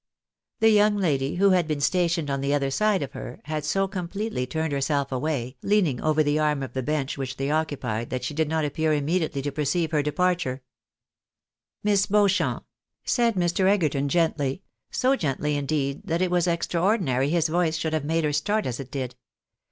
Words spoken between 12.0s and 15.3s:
TREATY. 161" Miss Beauchamp!" said Mr. Egerton, gently— so